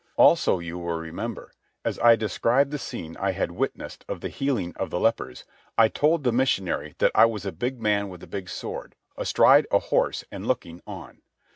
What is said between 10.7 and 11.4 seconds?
on.